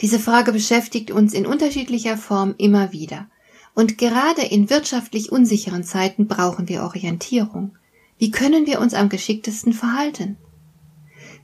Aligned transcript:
Diese 0.00 0.18
Frage 0.18 0.52
beschäftigt 0.52 1.10
uns 1.10 1.32
in 1.32 1.46
unterschiedlicher 1.46 2.16
Form 2.16 2.54
immer 2.58 2.92
wieder. 2.92 3.28
Und 3.74 3.98
gerade 3.98 4.42
in 4.42 4.70
wirtschaftlich 4.70 5.32
unsicheren 5.32 5.84
Zeiten 5.84 6.26
brauchen 6.26 6.68
wir 6.68 6.82
Orientierung. 6.82 7.76
Wie 8.18 8.30
können 8.30 8.66
wir 8.66 8.80
uns 8.80 8.94
am 8.94 9.08
geschicktesten 9.08 9.72
verhalten? 9.72 10.36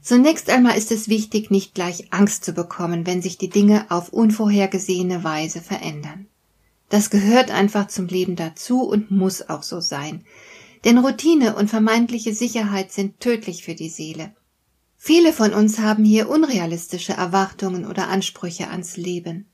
Zunächst 0.01 0.51
einmal 0.51 0.77
ist 0.77 0.91
es 0.91 1.09
wichtig, 1.09 1.51
nicht 1.51 1.75
gleich 1.75 2.13
Angst 2.13 2.45
zu 2.45 2.53
bekommen, 2.53 3.07
wenn 3.07 3.23
sich 3.23 3.39
die 3.39 3.51
Dinge 3.51 3.87
auf 3.91 4.09
unvorhergesehene 4.09 5.23
Weise 5.23 5.61
verändern. 5.61 6.27
Das 6.89 7.09
gehört 7.09 7.51
einfach 7.51 7.87
zum 7.87 8.07
Leben 8.07 8.37
dazu 8.37 8.83
und 8.83 9.11
muss 9.11 9.49
auch 9.49 9.63
so 9.63 9.81
sein. 9.81 10.25
Denn 10.85 10.99
Routine 10.99 11.55
und 11.55 11.71
vermeintliche 11.71 12.35
Sicherheit 12.35 12.93
sind 12.93 13.21
tödlich 13.21 13.65
für 13.65 13.75
die 13.75 13.89
Seele. 13.89 14.35
Viele 15.05 15.33
von 15.33 15.53
uns 15.53 15.81
haben 15.81 16.05
hier 16.05 16.29
unrealistische 16.29 17.15
Erwartungen 17.15 17.87
oder 17.87 18.07
Ansprüche 18.07 18.69
ans 18.69 18.97
Leben. 18.97 19.47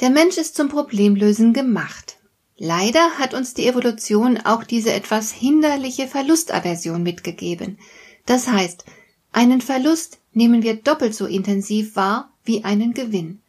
Der 0.00 0.10
Mensch 0.10 0.36
ist 0.36 0.54
zum 0.54 0.68
Problemlösen 0.68 1.54
gemacht. 1.54 2.18
Leider 2.58 3.12
hat 3.12 3.32
uns 3.32 3.54
die 3.54 3.66
Evolution 3.66 4.36
auch 4.36 4.64
diese 4.64 4.92
etwas 4.92 5.32
hinderliche 5.32 6.06
Verlustaversion 6.06 7.02
mitgegeben. 7.02 7.78
Das 8.26 8.48
heißt, 8.48 8.84
einen 9.32 9.62
Verlust 9.62 10.18
nehmen 10.34 10.62
wir 10.62 10.76
doppelt 10.76 11.14
so 11.14 11.24
intensiv 11.24 11.96
wahr 11.96 12.30
wie 12.44 12.62
einen 12.62 12.92
Gewinn. 12.92 13.40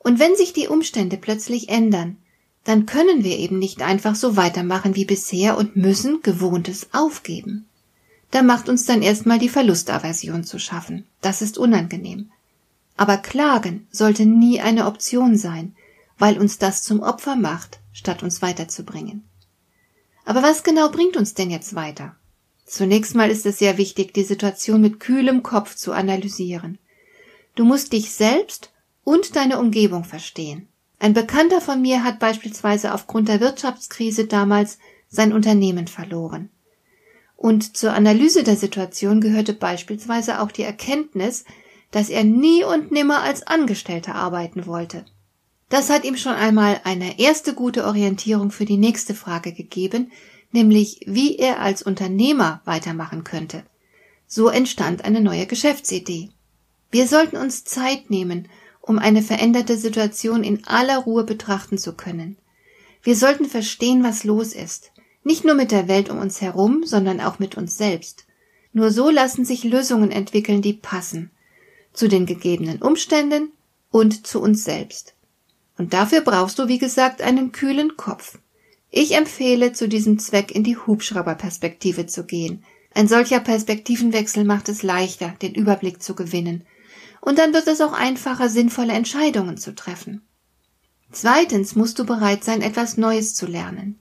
Und 0.00 0.18
wenn 0.18 0.34
sich 0.34 0.52
die 0.52 0.66
Umstände 0.66 1.16
plötzlich 1.16 1.68
ändern, 1.68 2.16
dann 2.64 2.86
können 2.86 3.22
wir 3.22 3.38
eben 3.38 3.60
nicht 3.60 3.82
einfach 3.82 4.16
so 4.16 4.34
weitermachen 4.34 4.96
wie 4.96 5.04
bisher 5.04 5.58
und 5.58 5.76
müssen 5.76 6.22
Gewohntes 6.22 6.88
aufgeben. 6.90 7.68
Da 8.30 8.42
macht 8.42 8.68
uns 8.68 8.86
dann 8.86 9.02
erstmal 9.02 9.38
die 9.38 9.48
Verlustaversion 9.48 10.44
zu 10.44 10.58
schaffen. 10.58 11.06
Das 11.20 11.42
ist 11.42 11.58
unangenehm. 11.58 12.30
Aber 12.96 13.18
Klagen 13.18 13.86
sollte 13.90 14.26
nie 14.26 14.60
eine 14.60 14.86
Option 14.86 15.36
sein, 15.36 15.74
weil 16.18 16.38
uns 16.38 16.58
das 16.58 16.82
zum 16.82 17.00
Opfer 17.00 17.36
macht, 17.36 17.78
statt 17.92 18.22
uns 18.22 18.42
weiterzubringen. 18.42 19.24
Aber 20.24 20.42
was 20.42 20.62
genau 20.62 20.90
bringt 20.90 21.16
uns 21.16 21.34
denn 21.34 21.50
jetzt 21.50 21.74
weiter? 21.74 22.16
Zunächst 22.64 23.14
mal 23.14 23.30
ist 23.30 23.46
es 23.46 23.58
sehr 23.58 23.78
wichtig, 23.78 24.12
die 24.12 24.24
Situation 24.24 24.80
mit 24.80 24.98
kühlem 24.98 25.42
Kopf 25.42 25.76
zu 25.76 25.92
analysieren. 25.92 26.78
Du 27.54 27.64
musst 27.64 27.92
dich 27.92 28.10
selbst 28.10 28.72
und 29.04 29.36
deine 29.36 29.60
Umgebung 29.60 30.02
verstehen. 30.02 30.68
Ein 30.98 31.12
Bekannter 31.12 31.60
von 31.60 31.80
mir 31.80 32.02
hat 32.02 32.18
beispielsweise 32.18 32.92
aufgrund 32.92 33.28
der 33.28 33.40
Wirtschaftskrise 33.40 34.26
damals 34.26 34.78
sein 35.08 35.32
Unternehmen 35.32 35.86
verloren. 35.86 36.50
Und 37.36 37.76
zur 37.76 37.92
Analyse 37.92 38.42
der 38.42 38.56
Situation 38.56 39.20
gehörte 39.20 39.52
beispielsweise 39.52 40.40
auch 40.40 40.50
die 40.50 40.62
Erkenntnis, 40.62 41.44
dass 41.90 42.08
er 42.08 42.24
nie 42.24 42.64
und 42.64 42.90
nimmer 42.90 43.20
als 43.22 43.46
Angestellter 43.46 44.14
arbeiten 44.14 44.66
wollte. 44.66 45.04
Das 45.68 45.90
hat 45.90 46.04
ihm 46.04 46.16
schon 46.16 46.34
einmal 46.34 46.80
eine 46.84 47.18
erste 47.18 47.54
gute 47.54 47.84
Orientierung 47.84 48.50
für 48.50 48.64
die 48.64 48.76
nächste 48.76 49.14
Frage 49.14 49.52
gegeben, 49.52 50.12
nämlich 50.52 51.00
wie 51.06 51.36
er 51.36 51.60
als 51.60 51.82
Unternehmer 51.82 52.60
weitermachen 52.64 53.24
könnte. 53.24 53.64
So 54.26 54.48
entstand 54.48 55.04
eine 55.04 55.20
neue 55.20 55.46
Geschäftsidee. 55.46 56.30
Wir 56.90 57.06
sollten 57.06 57.36
uns 57.36 57.64
Zeit 57.64 58.10
nehmen, 58.10 58.48
um 58.80 58.98
eine 58.98 59.22
veränderte 59.22 59.76
Situation 59.76 60.44
in 60.44 60.66
aller 60.66 60.98
Ruhe 60.98 61.24
betrachten 61.24 61.78
zu 61.78 61.94
können. 61.94 62.36
Wir 63.02 63.16
sollten 63.16 63.46
verstehen, 63.46 64.02
was 64.02 64.24
los 64.24 64.52
ist. 64.52 64.92
Nicht 65.26 65.44
nur 65.44 65.56
mit 65.56 65.72
der 65.72 65.88
Welt 65.88 66.08
um 66.08 66.18
uns 66.18 66.40
herum, 66.40 66.84
sondern 66.84 67.20
auch 67.20 67.40
mit 67.40 67.56
uns 67.56 67.76
selbst. 67.76 68.26
Nur 68.72 68.92
so 68.92 69.10
lassen 69.10 69.44
sich 69.44 69.64
Lösungen 69.64 70.12
entwickeln, 70.12 70.62
die 70.62 70.72
passen. 70.72 71.32
Zu 71.92 72.06
den 72.06 72.26
gegebenen 72.26 72.80
Umständen 72.80 73.50
und 73.90 74.24
zu 74.24 74.40
uns 74.40 74.62
selbst. 74.62 75.16
Und 75.78 75.94
dafür 75.94 76.20
brauchst 76.20 76.60
du, 76.60 76.68
wie 76.68 76.78
gesagt, 76.78 77.22
einen 77.22 77.50
kühlen 77.50 77.96
Kopf. 77.96 78.38
Ich 78.92 79.16
empfehle 79.16 79.72
zu 79.72 79.88
diesem 79.88 80.20
Zweck 80.20 80.52
in 80.52 80.62
die 80.62 80.76
Hubschrauberperspektive 80.76 82.06
zu 82.06 82.22
gehen. 82.22 82.62
Ein 82.94 83.08
solcher 83.08 83.40
Perspektivenwechsel 83.40 84.44
macht 84.44 84.68
es 84.68 84.84
leichter, 84.84 85.34
den 85.42 85.56
Überblick 85.56 86.04
zu 86.04 86.14
gewinnen. 86.14 86.62
Und 87.20 87.40
dann 87.40 87.52
wird 87.52 87.66
es 87.66 87.80
auch 87.80 87.94
einfacher, 87.94 88.48
sinnvolle 88.48 88.92
Entscheidungen 88.92 89.56
zu 89.56 89.74
treffen. 89.74 90.22
Zweitens 91.10 91.74
musst 91.74 91.98
du 91.98 92.06
bereit 92.06 92.44
sein, 92.44 92.62
etwas 92.62 92.96
Neues 92.96 93.34
zu 93.34 93.46
lernen 93.46 93.98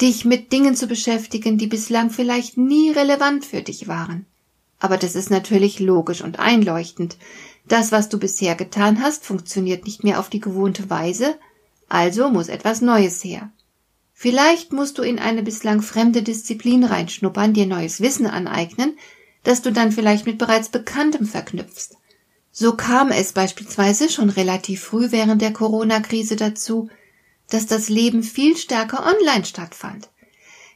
dich 0.00 0.24
mit 0.24 0.52
Dingen 0.52 0.76
zu 0.76 0.86
beschäftigen, 0.86 1.58
die 1.58 1.66
bislang 1.66 2.10
vielleicht 2.10 2.56
nie 2.58 2.90
relevant 2.90 3.44
für 3.44 3.62
dich 3.62 3.88
waren. 3.88 4.26
Aber 4.78 4.96
das 4.96 5.14
ist 5.14 5.30
natürlich 5.30 5.80
logisch 5.80 6.22
und 6.22 6.38
einleuchtend. 6.38 7.16
Das, 7.66 7.92
was 7.92 8.08
du 8.08 8.18
bisher 8.18 8.54
getan 8.54 9.02
hast, 9.02 9.24
funktioniert 9.24 9.84
nicht 9.84 10.04
mehr 10.04 10.20
auf 10.20 10.28
die 10.28 10.40
gewohnte 10.40 10.90
Weise, 10.90 11.36
also 11.88 12.28
muss 12.28 12.48
etwas 12.48 12.80
Neues 12.80 13.24
her. 13.24 13.50
Vielleicht 14.12 14.72
musst 14.72 14.98
du 14.98 15.02
in 15.02 15.18
eine 15.18 15.42
bislang 15.42 15.82
fremde 15.82 16.22
Disziplin 16.22 16.84
reinschnuppern, 16.84 17.52
dir 17.52 17.66
neues 17.66 18.00
Wissen 18.00 18.26
aneignen, 18.26 18.96
das 19.44 19.62
du 19.62 19.72
dann 19.72 19.92
vielleicht 19.92 20.26
mit 20.26 20.38
bereits 20.38 20.68
Bekanntem 20.68 21.26
verknüpfst. 21.26 21.96
So 22.50 22.74
kam 22.74 23.10
es 23.10 23.32
beispielsweise 23.32 24.08
schon 24.08 24.30
relativ 24.30 24.82
früh 24.82 25.12
während 25.12 25.42
der 25.42 25.52
Corona-Krise 25.52 26.36
dazu, 26.36 26.88
dass 27.50 27.66
das 27.66 27.88
Leben 27.88 28.22
viel 28.22 28.56
stärker 28.56 29.06
online 29.06 29.44
stattfand. 29.44 30.08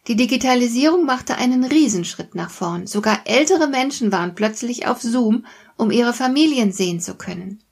Die 0.07 0.17
Digitalisierung 0.17 1.05
machte 1.05 1.37
einen 1.37 1.65
Riesenschritt 1.65 2.35
nach 2.35 2.51
vorn. 2.51 2.87
Sogar 2.87 3.21
ältere 3.27 3.69
Menschen 3.69 4.13
waren 4.13 4.35
plötzlich 4.35 4.87
auf 4.87 5.03
Zoom, 5.03 5.45
um 5.77 5.91
ihre 5.91 6.15
Familien 6.15 6.73
sehen 6.73 7.01
zu 7.01 7.15
können. 7.15 7.63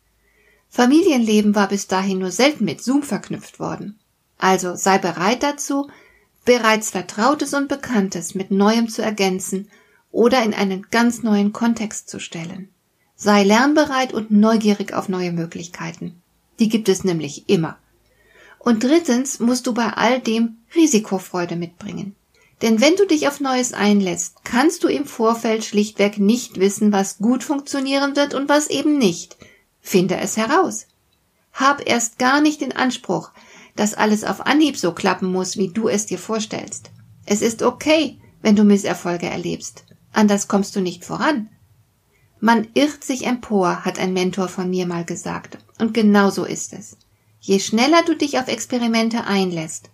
Familienleben 0.68 1.54
war 1.54 1.68
bis 1.68 1.86
dahin 1.86 2.18
nur 2.18 2.30
selten 2.30 2.64
mit 2.64 2.82
Zoom 2.82 3.02
verknüpft 3.02 3.58
worden. 3.58 3.98
Also 4.36 4.76
sei 4.76 4.98
bereit 4.98 5.42
dazu, 5.42 5.88
bereits 6.44 6.90
Vertrautes 6.90 7.54
und 7.54 7.68
Bekanntes 7.68 8.34
mit 8.34 8.50
Neuem 8.50 8.88
zu 8.88 9.02
ergänzen 9.02 9.68
oder 10.10 10.42
in 10.42 10.54
einen 10.54 10.86
ganz 10.90 11.22
neuen 11.22 11.52
Kontext 11.52 12.08
zu 12.08 12.20
stellen. 12.20 12.68
Sei 13.16 13.42
lernbereit 13.42 14.12
und 14.12 14.30
neugierig 14.30 14.92
auf 14.92 15.08
neue 15.08 15.32
Möglichkeiten. 15.32 16.22
Die 16.60 16.68
gibt 16.68 16.88
es 16.88 17.04
nämlich 17.04 17.48
immer. 17.48 17.78
Und 18.58 18.82
drittens 18.82 19.40
musst 19.40 19.66
du 19.66 19.74
bei 19.74 19.88
all 19.88 20.20
dem 20.20 20.58
Risikofreude 20.74 21.56
mitbringen. 21.56 22.14
Denn 22.62 22.80
wenn 22.80 22.96
du 22.96 23.06
dich 23.06 23.28
auf 23.28 23.40
Neues 23.40 23.72
einlässt, 23.72 24.44
kannst 24.44 24.82
du 24.82 24.88
im 24.88 25.04
Vorfeld 25.04 25.64
schlichtweg 25.64 26.18
nicht 26.18 26.58
wissen, 26.58 26.92
was 26.92 27.18
gut 27.18 27.44
funktionieren 27.44 28.16
wird 28.16 28.34
und 28.34 28.48
was 28.48 28.68
eben 28.68 28.98
nicht. 28.98 29.36
Finde 29.80 30.16
es 30.16 30.36
heraus. 30.36 30.86
Hab 31.52 31.88
erst 31.88 32.18
gar 32.18 32.40
nicht 32.40 32.60
den 32.60 32.72
Anspruch, 32.72 33.30
dass 33.76 33.94
alles 33.94 34.24
auf 34.24 34.46
Anhieb 34.46 34.76
so 34.76 34.92
klappen 34.92 35.30
muss, 35.30 35.56
wie 35.56 35.68
du 35.68 35.88
es 35.88 36.06
dir 36.06 36.18
vorstellst. 36.18 36.90
Es 37.26 37.42
ist 37.42 37.62
okay, 37.62 38.18
wenn 38.42 38.56
du 38.56 38.64
Misserfolge 38.64 39.26
erlebst. 39.26 39.84
Anders 40.12 40.48
kommst 40.48 40.74
du 40.74 40.80
nicht 40.80 41.04
voran. 41.04 41.48
Man 42.40 42.68
irrt 42.74 43.04
sich 43.04 43.26
empor, 43.26 43.84
hat 43.84 43.98
ein 43.98 44.12
Mentor 44.12 44.48
von 44.48 44.70
mir 44.70 44.86
mal 44.86 45.04
gesagt. 45.04 45.58
Und 45.78 45.94
genau 45.94 46.30
so 46.30 46.44
ist 46.44 46.72
es. 46.72 46.96
Je 47.40 47.58
schneller 47.60 48.02
du 48.02 48.14
dich 48.14 48.38
auf 48.38 48.48
Experimente 48.48 49.24
einlässt, 49.24 49.90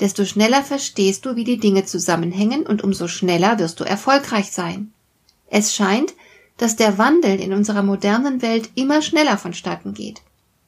desto 0.00 0.24
schneller 0.24 0.62
verstehst 0.62 1.24
du, 1.24 1.36
wie 1.36 1.44
die 1.44 1.58
Dinge 1.58 1.84
zusammenhängen 1.84 2.66
und 2.66 2.82
umso 2.82 3.08
schneller 3.08 3.58
wirst 3.58 3.80
du 3.80 3.84
erfolgreich 3.84 4.50
sein. 4.50 4.92
Es 5.48 5.74
scheint, 5.74 6.14
dass 6.56 6.76
der 6.76 6.98
Wandel 6.98 7.40
in 7.40 7.52
unserer 7.52 7.82
modernen 7.82 8.42
Welt 8.42 8.70
immer 8.74 9.02
schneller 9.02 9.38
vonstatten 9.38 9.94
geht. 9.94 10.22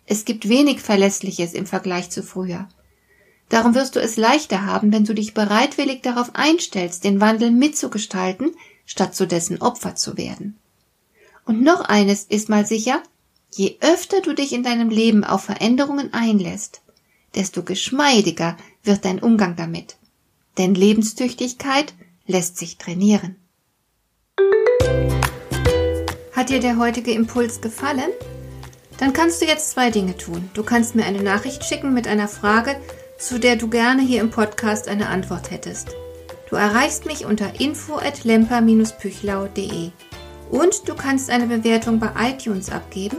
Es 0.07 0.25
gibt 0.25 0.49
wenig 0.49 0.81
Verlässliches 0.81 1.55
im 1.55 1.67
Vergleich 1.67 2.11
zu 2.11 2.23
früher. 2.23 2.69
Darum 3.49 3.75
wirst 3.75 3.97
du 3.97 4.01
es 4.01 4.17
leichter 4.17 4.67
haben, 4.67 4.93
wenn 4.93 5.05
du 5.05 5.15
dich 5.15 5.35
bereitwillig 5.35 6.03
darauf 6.03 6.35
einstellst, 6.35 7.05
den 7.05 7.21
Wandel 7.21 7.51
mitzugestalten, 7.51 8.55
statt 8.87 9.15
zu 9.15 9.27
dessen 9.27 9.61
Opfer 9.61 9.95
zu 9.95 10.17
werden. 10.17 10.59
Und 11.45 11.63
noch 11.63 11.83
eines 11.83 12.25
ist 12.25 12.49
mal 12.49 12.67
sicher, 12.67 13.03
Je 13.57 13.77
öfter 13.81 14.21
du 14.21 14.33
dich 14.33 14.53
in 14.53 14.65
deinem 14.65 14.89
Leben 14.89 15.23
auf 15.23 15.45
Veränderungen 15.45 16.13
einlässt, 16.13 16.83
desto 17.37 17.63
geschmeidiger 17.63 18.57
wird 18.83 19.05
dein 19.05 19.21
Umgang 19.21 19.55
damit. 19.55 19.95
Denn 20.59 20.75
Lebenstüchtigkeit 20.75 21.95
lässt 22.27 22.59
sich 22.59 22.79
trainieren. 22.79 23.37
Hat 26.33 26.51
dir 26.51 26.59
der 26.59 26.79
heutige 26.79 27.13
Impuls 27.13 27.61
gefallen? 27.61 28.11
Dann 28.99 29.13
kannst 29.13 29.41
du 29.41 29.47
jetzt 29.47 29.71
zwei 29.71 29.93
Dinge 29.93 30.17
tun. 30.17 30.51
Du 30.55 30.65
kannst 30.65 30.97
mir 30.97 31.05
eine 31.05 31.23
Nachricht 31.23 31.63
schicken 31.63 31.95
mit 31.95 32.09
einer 32.09 32.27
Frage, 32.27 32.75
zu 33.21 33.39
der 33.39 33.55
du 33.55 33.71
gerne 33.71 34.03
hier 34.03 34.21
im 34.21 34.33
Podcast 34.33 34.89
eine 34.89 35.11
Antwort 35.11 35.53
hättest. 35.53 35.91
Du 36.51 36.57
erreichst 36.57 37.07
mich 37.07 37.25
unter 37.25 37.61
info@lemper-püchlau.de. 37.61 39.91
Und 40.51 40.89
du 40.89 40.97
kannst 40.97 41.31
eine 41.31 41.47
Bewertung 41.47 42.01
bei 42.01 42.11
iTunes 42.19 42.71
abgeben, 42.71 43.19